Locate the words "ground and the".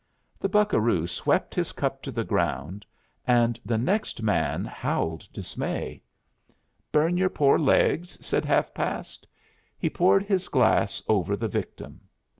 2.23-3.77